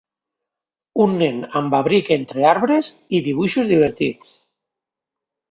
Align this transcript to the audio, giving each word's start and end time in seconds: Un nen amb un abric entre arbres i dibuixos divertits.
Un 1.03 1.11
nen 1.19 1.37
amb 1.47 1.69
un 1.71 1.77
abric 1.81 2.09
entre 2.15 2.47
arbres 2.53 2.91
i 3.19 3.21
dibuixos 3.29 3.71
divertits. 3.75 4.35